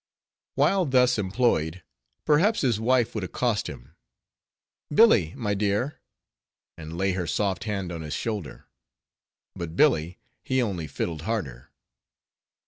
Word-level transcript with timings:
While 0.55 0.85
thus 0.85 1.19
employed, 1.19 1.83
perhaps 2.25 2.61
his 2.61 2.79
wife 2.79 3.13
would 3.13 3.23
accost 3.23 3.67
him— 3.69 3.93
"Billy, 4.91 5.31
my 5.35 5.53
dear;" 5.53 6.01
and 6.75 6.97
lay 6.97 7.11
her 7.11 7.27
soft 7.27 7.65
hand 7.65 7.91
on 7.91 8.01
his 8.01 8.15
shoulder. 8.15 8.65
But 9.53 9.75
Billy, 9.75 10.17
he 10.43 10.59
only 10.59 10.87
fiddled 10.87 11.21
harder. 11.29 11.69